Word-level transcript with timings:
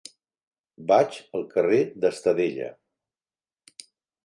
Vaig 0.91 1.17
al 1.41 1.45
carrer 1.51 1.83
d'Estadella. 2.05 2.73